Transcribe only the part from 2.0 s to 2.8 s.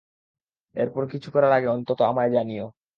আমায় জানিও!